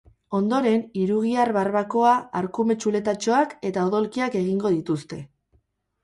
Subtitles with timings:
[0.35, 5.21] Ondoren, hirugihar barbakoa, arkume txuletatxoak eta odolkiak egingo dituzte.